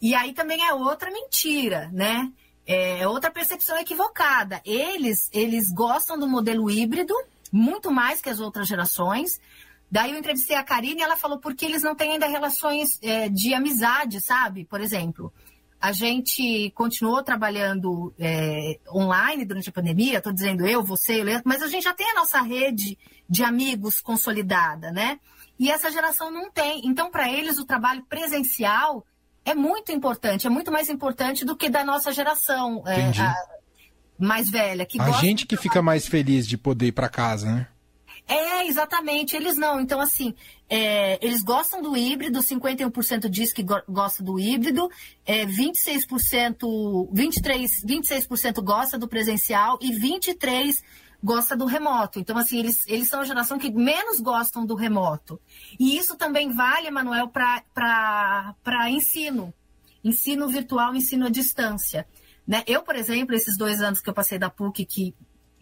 E 0.00 0.14
aí 0.14 0.32
também 0.32 0.64
é 0.66 0.74
outra 0.74 1.10
mentira, 1.10 1.88
né? 1.92 2.30
É 2.66 3.06
outra 3.06 3.30
percepção 3.30 3.78
equivocada. 3.78 4.60
Eles, 4.64 5.28
eles 5.32 5.72
gostam 5.72 6.18
do 6.18 6.28
modelo 6.28 6.70
híbrido 6.70 7.14
muito 7.52 7.90
mais 7.90 8.20
que 8.20 8.30
as 8.30 8.40
outras 8.40 8.66
gerações. 8.66 9.40
Daí 9.90 10.12
eu 10.12 10.18
entrevistei 10.18 10.56
a 10.56 10.64
Karine 10.64 11.00
e 11.00 11.04
ela 11.04 11.16
falou 11.16 11.38
porque 11.38 11.66
eles 11.66 11.82
não 11.82 11.94
têm 11.94 12.12
ainda 12.12 12.26
relações 12.26 12.98
é, 13.02 13.28
de 13.28 13.52
amizade, 13.52 14.20
sabe? 14.20 14.64
Por 14.64 14.80
exemplo, 14.80 15.32
a 15.82 15.90
gente 15.90 16.70
continuou 16.76 17.24
trabalhando 17.24 18.14
é, 18.16 18.78
online 18.88 19.44
durante 19.44 19.68
a 19.68 19.72
pandemia, 19.72 20.18
estou 20.18 20.32
dizendo 20.32 20.64
eu, 20.64 20.80
você, 20.84 21.22
eu, 21.22 21.40
mas 21.44 21.60
a 21.60 21.66
gente 21.66 21.82
já 21.82 21.92
tem 21.92 22.08
a 22.12 22.14
nossa 22.14 22.40
rede 22.40 22.96
de 23.28 23.42
amigos 23.42 24.00
consolidada, 24.00 24.92
né? 24.92 25.18
E 25.58 25.72
essa 25.72 25.90
geração 25.90 26.30
não 26.30 26.52
tem. 26.52 26.82
Então, 26.84 27.10
para 27.10 27.28
eles, 27.28 27.58
o 27.58 27.64
trabalho 27.64 28.04
presencial 28.08 29.04
é 29.44 29.56
muito 29.56 29.90
importante, 29.90 30.46
é 30.46 30.50
muito 30.50 30.70
mais 30.70 30.88
importante 30.88 31.44
do 31.44 31.56
que 31.56 31.68
da 31.68 31.84
nossa 31.84 32.12
geração 32.12 32.84
é, 32.86 33.10
a, 33.20 33.34
mais 34.16 34.48
velha. 34.48 34.86
Que 34.86 35.00
a 35.00 35.10
gente 35.10 35.44
que 35.46 35.56
fica 35.56 35.82
mais 35.82 36.06
feliz 36.06 36.46
de 36.46 36.56
poder 36.56 36.86
ir 36.86 36.92
para 36.92 37.08
casa, 37.08 37.52
né? 37.52 37.66
É, 38.26 38.66
exatamente. 38.66 39.36
Eles 39.36 39.56
não. 39.56 39.80
Então, 39.80 40.00
assim, 40.00 40.34
é, 40.68 41.18
eles 41.24 41.42
gostam 41.42 41.82
do 41.82 41.96
híbrido, 41.96 42.40
51% 42.40 43.28
diz 43.28 43.52
que 43.52 43.62
go 43.62 43.80
gosta 43.88 44.22
do 44.22 44.38
híbrido, 44.38 44.88
é, 45.26 45.44
26%, 45.44 47.08
23, 47.12 47.84
26% 47.84 48.62
gosta 48.62 48.98
do 48.98 49.08
presencial 49.08 49.78
e 49.80 49.90
23% 49.92 50.82
gosta 51.22 51.56
do 51.56 51.66
remoto. 51.66 52.18
Então, 52.18 52.36
assim, 52.36 52.58
eles, 52.58 52.84
eles 52.86 53.08
são 53.08 53.20
a 53.20 53.24
geração 53.24 53.58
que 53.58 53.70
menos 53.70 54.18
gostam 54.18 54.66
do 54.66 54.74
remoto. 54.74 55.40
E 55.78 55.96
isso 55.96 56.16
também 56.16 56.50
vale, 56.50 56.88
Emanuel, 56.88 57.28
para 57.28 58.90
ensino. 58.90 59.54
Ensino 60.02 60.48
virtual, 60.48 60.94
ensino 60.96 61.26
à 61.26 61.30
distância. 61.30 62.08
Né? 62.46 62.64
Eu, 62.66 62.82
por 62.82 62.96
exemplo, 62.96 63.36
esses 63.36 63.56
dois 63.56 63.80
anos 63.80 64.00
que 64.00 64.10
eu 64.10 64.14
passei 64.14 64.36
da 64.36 64.50
PUC, 64.50 64.84
que, 64.84 65.14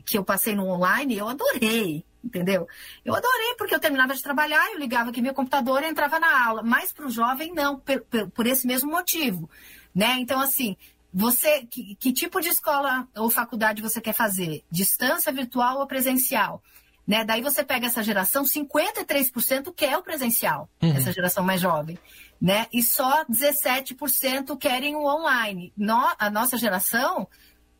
que 0.05 0.17
eu 0.17 0.25
passei 0.25 0.55
no 0.55 0.67
online, 0.67 1.19
eu 1.19 1.29
adorei 1.29 2.07
entendeu? 2.25 2.69
Eu 3.05 3.15
adorei, 3.15 3.55
porque 3.57 3.75
eu 3.75 3.81
terminava 3.81 4.15
de 4.15 4.23
trabalhar, 4.23 4.71
eu 4.71 4.79
ligava 4.79 5.11
aqui 5.11 5.21
meu 5.21 5.35
computador 5.35 5.83
e 5.83 5.89
entrava 5.89 6.19
na 6.19 6.47
aula. 6.47 6.63
Mas 6.63 6.93
para 6.93 7.07
o 7.07 7.11
jovem, 7.11 7.53
não, 7.53 7.79
por, 7.79 8.31
por, 8.31 8.47
esse 8.47 8.67
mesmo 8.67 8.91
motivo. 8.91 9.49
Né? 9.95 10.17
Então, 10.19 10.41
assim, 10.41 10.77
você 11.13 11.67
que, 11.67 11.97
que, 11.97 12.13
tipo 12.13 12.41
de 12.41 12.49
escola 12.49 13.09
ou 13.17 13.31
faculdade 13.31 13.83
você 13.83 14.01
quer 14.01 14.13
fazer? 14.13 14.63
Distância 14.71 15.33
virtual 15.33 15.79
ou 15.79 15.87
presencial? 15.87 16.63
Né? 17.07 17.25
Daí 17.25 17.43
você 17.43 17.65
pega 17.65 17.87
essa 17.87 18.03
geração, 18.03 18.45
53% 18.45 19.73
quer 19.75 19.97
o 19.97 20.03
presencial, 20.03 20.69
uhum. 20.81 20.97
essa 20.97 21.13
geração 21.13 21.43
mais 21.43 21.61
jovem. 21.61 21.99
Né? 22.41 22.67
E 22.73 22.83
só 22.83 23.25
17% 23.25 24.57
querem 24.57 24.95
o 24.95 25.05
online. 25.05 25.73
No, 25.77 26.09
a 26.19 26.31
nossa 26.31 26.57
geração 26.57 27.27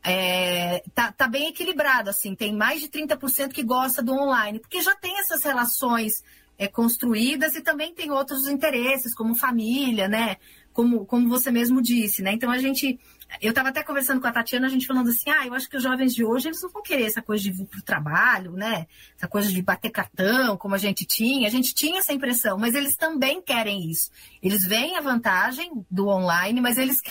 é, 0.03 0.83
tá, 0.95 1.11
tá, 1.11 1.27
bem 1.27 1.49
equilibrado, 1.49 2.09
assim, 2.09 2.33
tem 2.35 2.55
mais 2.55 2.81
de 2.81 2.89
30% 2.89 3.49
que 3.49 3.63
gosta 3.63 4.01
do 4.01 4.13
online, 4.13 4.59
porque 4.59 4.81
já 4.81 4.95
tem 4.95 5.19
essas 5.19 5.43
relações 5.43 6.23
é, 6.57 6.67
construídas 6.67 7.55
e 7.55 7.61
também 7.61 7.93
tem 7.93 8.11
outros 8.11 8.47
interesses, 8.47 9.15
como 9.15 9.35
família, 9.35 10.07
né? 10.07 10.37
Como, 10.73 11.05
como 11.05 11.27
você 11.27 11.51
mesmo 11.51 11.81
disse, 11.81 12.21
né? 12.21 12.33
Então 12.33 12.51
a 12.51 12.57
gente. 12.57 12.99
Eu 13.41 13.49
estava 13.51 13.69
até 13.69 13.81
conversando 13.81 14.19
com 14.19 14.27
a 14.27 14.31
Tatiana, 14.31 14.67
a 14.67 14.69
gente 14.69 14.85
falando 14.85 15.09
assim, 15.09 15.29
ah, 15.29 15.47
eu 15.47 15.53
acho 15.53 15.69
que 15.69 15.77
os 15.77 15.83
jovens 15.83 16.13
de 16.13 16.23
hoje 16.23 16.49
eles 16.49 16.61
não 16.61 16.69
vão 16.69 16.83
querer 16.83 17.05
essa 17.05 17.21
coisa 17.21 17.41
de 17.41 17.51
vir 17.51 17.65
para 17.65 17.79
o 17.79 17.83
trabalho, 17.83 18.51
né? 18.51 18.87
Essa 19.17 19.27
coisa 19.27 19.51
de 19.51 19.61
bater 19.61 19.89
cartão, 19.89 20.57
como 20.57 20.75
a 20.75 20.77
gente 20.77 21.05
tinha. 21.05 21.47
A 21.47 21.51
gente 21.51 21.73
tinha 21.73 21.99
essa 21.99 22.13
impressão, 22.13 22.57
mas 22.57 22.75
eles 22.75 22.95
também 22.95 23.41
querem 23.41 23.89
isso. 23.89 24.11
Eles 24.41 24.65
veem 24.65 24.97
a 24.97 25.01
vantagem 25.01 25.71
do 25.89 26.09
online, 26.09 26.59
mas 26.59 26.77
eles 26.77 27.01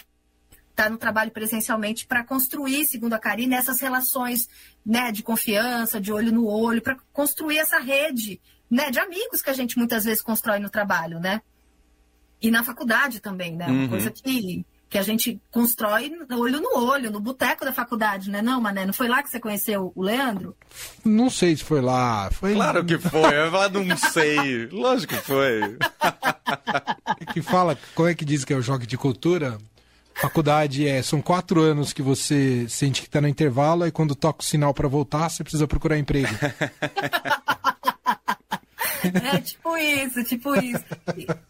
estar 0.81 0.85
tá 0.85 0.91
no 0.91 0.97
trabalho 0.97 1.31
presencialmente 1.31 2.07
para 2.07 2.25
construir, 2.25 2.87
segundo 2.87 3.13
a 3.13 3.19
Karine, 3.19 3.55
essas 3.55 3.81
relações 3.81 4.49
né, 4.85 5.13
de 5.13 5.23
confiança, 5.23 6.01
de 6.01 6.13
olho 6.13 6.33
no 6.33 6.47
olho, 6.47 6.81
para 6.81 6.97
construir 7.13 7.59
essa 7.59 7.79
rede 7.79 8.41
né, 8.71 8.91
de 8.91 8.99
amigos 8.99 9.43
que 9.43 9.51
a 9.51 9.55
gente 9.55 9.77
muitas 9.77 10.05
vezes 10.05 10.23
constrói 10.23 10.59
no 10.59 10.71
trabalho, 10.71 11.21
né? 11.21 11.43
E 12.41 12.51
na 12.51 12.65
faculdade 12.65 13.21
também, 13.21 13.55
né? 13.55 13.67
Uma 13.67 13.83
uhum. 13.83 13.89
coisa 13.89 14.11
que, 14.11 14.65
que 14.89 14.97
a 14.97 15.03
gente 15.03 15.39
constrói 15.51 16.11
olho 16.31 16.61
no 16.61 16.79
olho, 16.79 17.11
no 17.11 17.21
boteco 17.21 17.67
da 17.67 17.73
faculdade, 17.73 18.31
né? 18.31 18.41
Não, 18.41 18.61
Mané? 18.63 18.87
Não 18.87 18.95
foi 18.95 19.09
lá 19.09 19.23
que 19.23 19.29
você 19.29 19.39
conheceu 19.39 19.93
o 19.95 20.03
Leandro? 20.03 20.57
Não 21.05 21.29
sei 21.29 21.55
se 21.57 21.65
foi 21.65 21.83
lá. 21.83 22.31
Foi... 22.31 22.55
Claro 22.55 22.83
que 22.83 22.97
foi. 22.97 23.35
Eu 23.37 23.85
não 23.85 23.97
sei. 23.99 24.67
Lógico 24.69 25.15
que 25.15 25.21
foi. 25.21 25.77
que 27.35 27.43
fala, 27.43 27.77
como 27.95 28.09
é 28.09 28.15
que 28.15 28.25
diz 28.25 28.43
que 28.43 28.55
é 28.55 28.57
o 28.57 28.63
jogo 28.63 28.87
de 28.87 28.97
cultura? 28.97 29.59
Faculdade 30.15 30.87
é, 30.87 31.03
são 31.03 31.23
quatro 31.23 31.61
anos 31.63 31.93
que 31.93 32.03
você 32.03 32.69
sente 32.69 33.01
que 33.01 33.09
está 33.09 33.21
no 33.21 33.29
intervalo 33.29 33.87
e 33.87 33.91
quando 33.91 34.15
toca 34.15 34.43
o 34.43 34.45
sinal 34.45 34.75
para 34.75 34.87
voltar, 34.87 35.29
você 35.29 35.43
precisa 35.43 35.67
procurar 35.67 35.99
emprego. 35.99 36.29
É 39.03 39.41
tipo 39.41 39.77
isso, 39.77 40.23
tipo 40.25 40.55
isso. 40.57 40.85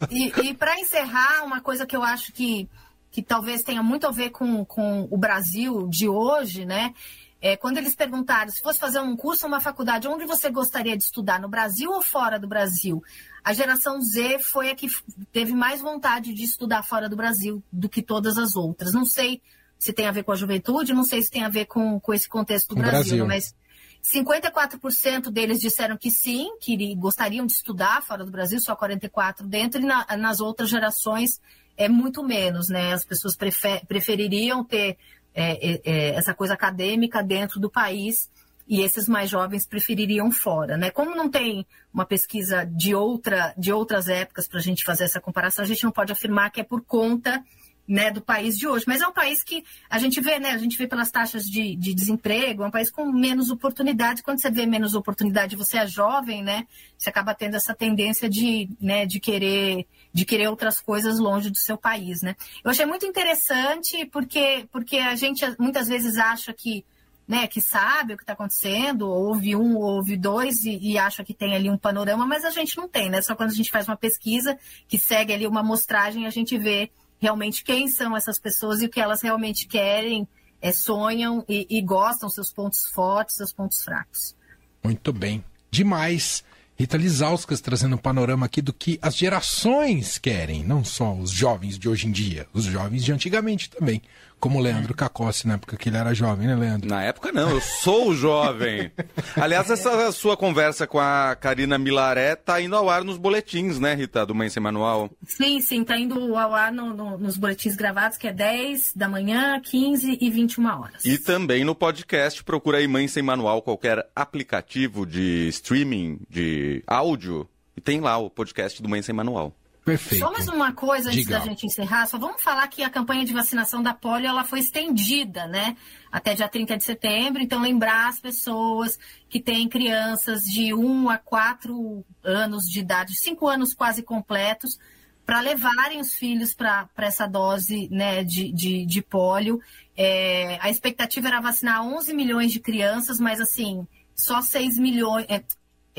E, 0.09 0.33
e 0.45 0.55
para 0.55 0.79
encerrar, 0.79 1.45
uma 1.45 1.61
coisa 1.61 1.85
que 1.85 1.97
eu 1.97 2.03
acho 2.03 2.33
que, 2.33 2.69
que 3.11 3.23
talvez 3.23 3.63
tenha 3.63 3.83
muito 3.83 4.07
a 4.07 4.11
ver 4.11 4.31
com, 4.31 4.65
com 4.65 5.09
o 5.11 5.19
Brasil 5.19 5.89
de 5.89 6.09
hoje, 6.09 6.65
né? 6.65 6.95
É, 7.43 7.57
quando 7.57 7.79
eles 7.79 7.95
perguntaram 7.95 8.51
se 8.51 8.61
fosse 8.61 8.79
fazer 8.79 9.01
um 9.01 9.17
curso 9.17 9.47
ou 9.47 9.49
uma 9.49 9.61
faculdade, 9.61 10.07
onde 10.07 10.27
você 10.27 10.51
gostaria 10.51 10.97
de 10.97 11.03
estudar, 11.03 11.41
no 11.41 11.49
Brasil 11.49 11.91
ou 11.91 12.03
fora 12.03 12.39
do 12.39 12.47
Brasil? 12.47 13.03
A 13.43 13.53
geração 13.55 14.01
Z 14.03 14.41
foi 14.41 14.71
a 14.71 14.75
que 14.75 14.89
teve 15.33 15.55
mais 15.55 15.81
vontade 15.81 16.35
de 16.35 16.45
estudar 16.45 16.83
fora 16.83 17.09
do 17.09 17.17
Brasil 17.17 17.63
do 17.73 17.89
que 17.89 18.03
todas 18.03 18.37
as 18.37 18.57
outras. 18.57 18.93
Não 18.93 19.07
sei 19.07 19.41
se 19.79 19.93
tem 19.95 20.07
a 20.07 20.13
ver 20.13 20.23
com 20.23 20.33
a 20.33 20.37
juventude, 20.37 20.93
não 20.93 21.05
sei 21.05 21.23
se 21.23 21.31
tem 21.31 21.43
a 21.43 21.49
ver 21.49 21.65
com, 21.65 21.99
com 21.99 22.13
esse 22.13 22.29
contexto 22.29 22.69
do 22.69 22.77
Brasil, 22.77 23.25
Brasil, 23.25 23.27
mas 23.27 23.55
54% 24.03 25.31
deles 25.31 25.59
disseram 25.59 25.97
que 25.97 26.11
sim, 26.11 26.57
que 26.61 26.95
gostariam 26.95 27.47
de 27.47 27.55
estudar 27.55 28.03
fora 28.03 28.23
do 28.23 28.31
Brasil, 28.31 28.61
só 28.61 28.77
44% 28.77 29.47
dentro, 29.47 29.81
e 29.81 29.85
na, 29.85 30.07
nas 30.19 30.41
outras 30.41 30.69
gerações 30.69 31.41
é 31.77 31.89
muito 31.89 32.23
menos, 32.23 32.69
né? 32.69 32.93
As 32.93 33.07
pessoas 33.07 33.35
prefer, 33.35 33.85
prefeririam 33.87 34.63
ter 34.63 34.99
é, 35.35 35.73
é, 35.73 35.81
é, 35.85 36.09
essa 36.11 36.35
coisa 36.35 36.55
acadêmica 36.55 37.23
dentro 37.23 37.61
do 37.61 37.71
país 37.71 38.31
e 38.69 38.83
esses 38.83 39.09
mais 39.09 39.29
jovens 39.29 39.67
prefeririam 39.67 40.31
fora, 40.31 40.77
né? 40.77 40.91
Como 40.91 41.15
não 41.15 41.29
tem 41.29 41.67
uma 41.93 42.05
pesquisa 42.05 42.65
de 42.65 42.95
outra 42.95 43.53
de 43.59 43.73
outras 43.73 44.09
épocas 44.09 44.47
para 44.47 44.59
a 44.59 44.63
gente 44.63 44.85
fazer 44.85 45.05
essa 45.05 45.21
comparação, 45.21 45.65
a 45.65 45.69
gente 45.69 45.83
não 45.83 45.91
pode 45.91 46.13
afirmar 46.13 46.51
que 46.51 46.61
é 46.61 46.65
por 46.65 46.83
conta 46.83 47.43
né, 47.91 48.09
do 48.09 48.21
país 48.21 48.57
de 48.57 48.69
hoje. 48.69 48.85
Mas 48.87 49.01
é 49.01 49.09
um 49.09 49.13
país 49.13 49.43
que 49.43 49.65
a 49.91 49.99
gente 49.99 50.21
vê, 50.21 50.39
né? 50.39 50.51
A 50.51 50.59
gente 50.59 50.79
vê 50.79 50.87
pelas 50.87 51.11
taxas 51.11 51.45
de, 51.45 51.75
de 51.75 51.93
desemprego, 51.93 52.63
é 52.63 52.67
um 52.69 52.71
país 52.71 52.89
com 52.89 53.11
menos 53.11 53.51
oportunidades. 53.51 54.23
Quando 54.23 54.41
você 54.41 54.49
vê 54.49 54.65
menos 54.65 54.95
oportunidade, 54.95 55.57
você 55.57 55.77
é 55.77 55.87
jovem, 55.89 56.41
né? 56.41 56.69
Você 56.97 57.11
acaba 57.11 57.35
tendo 57.35 57.57
essa 57.57 57.75
tendência 57.75 58.31
de, 58.31 58.71
né, 58.81 59.05
de 59.05 59.19
querer 59.19 59.89
de 60.13 60.25
querer 60.25 60.49
outras 60.49 60.81
coisas 60.81 61.19
longe 61.19 61.51
do 61.51 61.57
seu 61.57 61.77
país, 61.77 62.23
né? 62.23 62.37
Eu 62.65 62.71
achei 62.71 62.87
muito 62.87 63.05
interessante 63.05 64.07
porque 64.07 64.69
porque 64.71 64.99
a 64.99 65.17
gente 65.17 65.45
muitas 65.59 65.89
vezes 65.89 66.17
acha 66.17 66.53
que 66.53 66.85
né, 67.27 67.47
que 67.47 67.61
sabe 67.61 68.15
o 68.15 68.17
que 68.17 68.25
está 68.25 68.33
acontecendo, 68.33 69.09
ouve 69.09 69.55
um, 69.55 69.77
ouve 69.77 70.17
dois 70.17 70.65
e, 70.65 70.79
e, 70.79 70.99
acha 70.99 71.23
que 71.23 71.33
tem 71.33 71.55
ali 71.55 71.71
um 71.71 71.79
panorama, 71.79 72.27
mas 72.27 72.45
a 72.45 72.51
gente 72.51 72.77
não 72.77 72.89
tem, 72.89 73.09
né? 73.09 73.23
Só 73.23 73.37
quando 73.37 73.51
a 73.51 73.55
gente 73.55 73.71
faz 73.71 73.87
uma 73.87 73.97
pesquisa 73.97 74.59
que 74.89 74.99
segue 74.99 75.33
ali 75.33 75.47
uma 75.47 75.61
amostragem, 75.61 76.27
a 76.27 76.31
gente 76.31 76.59
vê 76.59 76.91
realmente 77.21 77.63
quem 77.63 77.89
são 77.89 78.17
essas 78.17 78.39
pessoas 78.39 78.81
e 78.81 78.87
o 78.87 78.89
que 78.89 79.01
elas 79.01 79.23
realmente 79.23 79.67
querem, 79.67 80.27
é, 80.61 80.73
sonham 80.73 81.45
e, 81.49 81.67
e 81.71 81.83
gostam, 81.83 82.29
seus 82.29 82.53
pontos 82.53 82.87
fortes, 82.89 83.37
seus 83.37 83.53
pontos 83.53 83.83
fracos. 83.83 84.35
Muito 84.83 85.13
bem. 85.13 85.45
Demais. 85.71 86.43
Rita 86.79 86.97
Lizauskas 86.97 87.61
trazendo 87.61 87.97
um 87.97 87.99
panorama 87.99 88.47
aqui 88.47 88.63
do 88.63 88.73
que 88.73 88.99
as 89.03 89.15
gerações 89.15 90.17
querem, 90.17 90.65
não 90.65 90.83
só 90.83 91.15
os 91.15 91.31
jovens 91.31 91.79
de 91.79 91.87
hoje 91.87 92.09
em 92.09 92.11
dia, 92.11 92.47
os 92.55 92.65
jovens 92.65 93.05
de 93.05 93.13
antigamente 93.13 93.69
também 93.69 94.01
como 94.41 94.59
o 94.59 94.63
Leandro 94.63 94.95
Cacossi, 94.95 95.47
na 95.47 95.55
época 95.55 95.77
que 95.77 95.91
ele 95.91 95.99
era 95.99 96.15
jovem, 96.15 96.49
né, 96.49 96.57
Leandro? 96.57 96.89
Na 96.89 97.03
época 97.03 97.31
não, 97.31 97.51
eu 97.51 97.61
sou 97.61 98.15
jovem. 98.15 98.91
Aliás, 99.37 99.71
essa 99.71 100.11
sua 100.11 100.37
conversa 100.37 100.87
com 100.87 100.99
a 100.99 101.37
Karina 101.37 101.79
Milaré 101.79 102.35
tá 102.35 102.61
indo 102.61 102.75
ao 102.75 102.89
ar 102.89 103.05
nos 103.05 103.19
boletins, 103.19 103.79
né, 103.79 103.95
Rita, 103.95 104.25
do 104.25 104.35
Mãe 104.35 104.49
Sem 104.49 104.63
Manual? 104.63 105.11
Sim, 105.25 105.61
sim, 105.61 105.85
tá 105.85 105.99
indo 105.99 106.35
ao 106.35 106.55
ar 106.55 106.73
no, 106.73 106.95
no, 106.95 107.19
nos 107.19 107.37
boletins 107.37 107.77
gravados, 107.77 108.17
que 108.17 108.27
é 108.27 108.33
10 108.33 108.95
da 108.97 109.09
manhã, 109.09 109.61
15 109.61 110.19
e 110.21 110.31
21 110.31 110.67
horas. 110.67 111.05
E 111.05 111.19
também 111.19 111.63
no 111.63 111.75
podcast, 111.75 112.43
procura 112.43 112.79
aí 112.79 112.89
Mãe 112.89 113.07
Sem 113.07 113.23
Manual, 113.23 113.61
qualquer 113.61 114.09
aplicativo 114.17 115.05
de 115.05 115.49
streaming, 115.49 116.21
de 116.29 116.83
áudio, 116.87 117.47
e 117.77 117.81
tem 117.81 118.01
lá 118.01 118.17
o 118.17 118.31
podcast 118.31 118.83
do 118.83 118.89
Mãe 118.89 119.03
Sem 119.03 119.15
Manual. 119.15 119.55
Perfeito. 119.85 120.23
Só 120.23 120.31
mais 120.31 120.47
uma 120.49 120.73
coisa 120.73 121.09
antes 121.09 121.23
Diga. 121.23 121.39
da 121.39 121.45
gente 121.45 121.67
encerrar, 121.67 122.07
só 122.07 122.19
vamos 122.19 122.43
falar 122.43 122.67
que 122.69 122.83
a 122.83 122.91
campanha 122.91 123.25
de 123.25 123.33
vacinação 123.33 123.83
da 123.83 123.95
polio 123.95 124.29
ela 124.29 124.45
foi 124.45 124.61
estendida, 124.61 125.47
né? 125.47 125.77
Até 126.13 126.35
dia 126.35 126.49
30 126.49 126.77
de 126.77 126.85
setembro, 126.85 127.43
então 127.43 127.63
lembrar 127.63 128.09
as 128.09 128.21
pessoas 128.21 128.99
que 129.29 129.41
têm 129.41 129.69
crianças 129.69 130.43
de 130.43 130.75
1 130.75 131.09
a 131.09 131.17
4 131.17 132.05
anos 132.23 132.65
de 132.65 132.81
idade, 132.81 133.17
5 133.17 133.47
anos 133.49 133.73
quase 133.73 134.03
completos, 134.03 134.79
para 135.25 135.41
levarem 135.41 136.01
os 136.01 136.13
filhos 136.13 136.53
para 136.53 136.89
essa 136.99 137.27
dose 137.27 137.89
né, 137.91 138.23
de, 138.23 138.53
de, 138.53 138.85
de 138.85 139.01
polio. 139.01 139.61
É, 139.97 140.59
a 140.61 140.69
expectativa 140.69 141.29
era 141.29 141.41
vacinar 141.41 141.87
11 141.87 142.13
milhões 142.13 142.53
de 142.53 142.61
crianças, 142.61 143.19
mas 143.19 143.41
assim, 143.41 143.87
só 144.15 144.43
6 144.43 144.77
milhões, 144.79 145.25
é, 145.29 145.43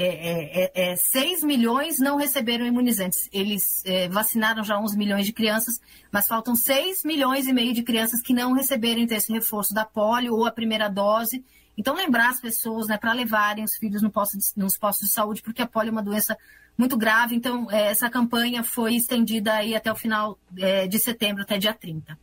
é, 0.04 0.72
é, 0.84 0.92
é, 0.92 0.96
6 0.96 1.44
é, 1.44 1.46
milhões 1.46 2.00
não 2.00 2.18
receberam 2.18 2.66
imunizantes. 2.66 3.30
Eles 3.32 3.84
é, 3.86 4.08
vacinaram 4.10 4.64
já 4.64 4.80
11 4.80 4.98
milhões 4.98 5.26
de 5.26 5.34
crianças, 5.34 5.80
mas 6.12 6.28
faltam 6.28 6.56
6 6.56 7.04
milhões 7.04 7.48
e 7.48 7.54
meio 7.54 7.74
de 7.74 7.84
crianças 7.84 8.22
que 8.22 8.34
não 8.34 8.54
receberam 8.54 9.02
então, 9.02 9.18
esse 9.18 9.32
reforço 9.32 9.74
da 9.74 9.86
polio 9.86 10.34
ou 10.34 10.46
a 10.46 10.52
primeira 10.52 10.88
dose. 10.88 11.44
Então, 11.78 11.96
lembrar 11.96 12.30
as 12.30 12.40
pessoas 12.40 12.88
né, 12.88 12.98
para 12.98 13.14
levarem 13.14 13.64
os 13.64 13.76
filhos 13.76 14.02
no 14.02 14.12
posto 14.12 14.38
de, 14.38 14.46
nos 14.56 14.78
postos 14.78 15.08
de 15.08 15.14
saúde, 15.14 15.42
porque 15.42 15.62
a 15.62 15.68
polio 15.68 15.90
é 15.90 15.92
uma 15.92 16.04
doença 16.04 16.38
muito 16.78 16.98
grave. 16.98 17.36
Então, 17.36 17.70
é, 17.72 17.92
essa 17.92 18.10
campanha 18.10 18.64
foi 18.64 18.96
estendida 18.96 19.54
aí 19.54 19.76
até 19.76 19.92
o 19.92 19.96
final 19.96 20.38
é, 20.58 20.88
de 20.88 21.00
setembro, 21.00 21.44
até 21.44 21.58
dia 21.58 21.74
30. 21.74 22.18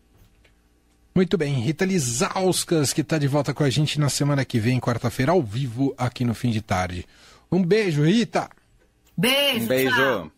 Muito 1.14 1.36
bem, 1.36 1.54
Rita 1.54 1.84
Lizauskas, 1.84 2.92
que 2.92 3.00
está 3.00 3.18
de 3.18 3.26
volta 3.26 3.52
com 3.52 3.64
a 3.64 3.70
gente 3.70 3.98
na 3.98 4.08
semana 4.08 4.44
que 4.44 4.60
vem, 4.60 4.78
quarta-feira, 4.78 5.32
ao 5.32 5.42
vivo, 5.42 5.92
aqui 5.98 6.24
no 6.24 6.32
fim 6.32 6.50
de 6.50 6.62
tarde. 6.62 7.04
Um 7.50 7.62
beijo, 7.62 8.02
Rita. 8.02 8.48
Beijo. 9.16 9.64
Um 9.64 9.66
beijo. 9.66 9.94
Tchau. 9.94 10.32